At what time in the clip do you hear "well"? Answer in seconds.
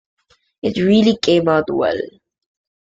1.71-2.01